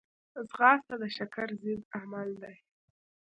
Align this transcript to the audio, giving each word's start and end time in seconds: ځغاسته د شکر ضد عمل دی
ځغاسته 0.49 0.95
د 1.01 1.03
شکر 1.17 1.47
ضد 1.61 1.81
عمل 1.97 2.29
دی 2.41 2.55